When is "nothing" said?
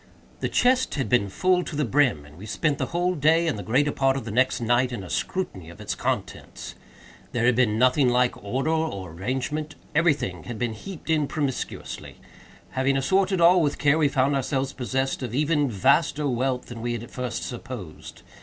7.77-8.09